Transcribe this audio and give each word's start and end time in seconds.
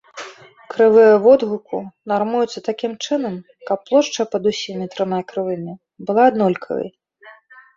Крывыя 0.71 1.15
водгуку 1.25 1.81
нармуюцца 2.13 2.63
такім 2.69 2.91
чынам, 3.07 3.35
каб 3.67 3.77
плошча 3.91 4.23
пад 4.37 4.43
усімі 4.53 4.85
трыма 4.97 5.19
крывымі 5.33 5.73
была 6.09 6.21
аднолькавай. 6.33 6.87